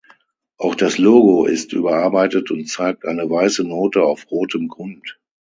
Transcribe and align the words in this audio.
Auch 0.57 0.73
das 0.73 0.97
Logo 0.97 1.45
ist 1.45 1.73
überarbeitet 1.73 2.49
und 2.49 2.65
zeigt 2.67 3.05
eine 3.05 3.29
weiße 3.29 3.63
Note 3.63 4.01
auf 4.03 4.31
rotem 4.31 4.67
Grund. 4.67 5.19